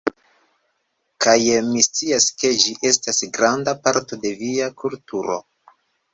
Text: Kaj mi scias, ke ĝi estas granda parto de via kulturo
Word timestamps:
Kaj 1.25 1.35
mi 1.67 1.83
scias, 1.87 2.25
ke 2.39 2.51
ĝi 2.63 2.73
estas 2.93 3.21
granda 3.37 3.77
parto 3.85 4.21
de 4.27 4.35
via 4.43 4.73
kulturo 4.83 5.39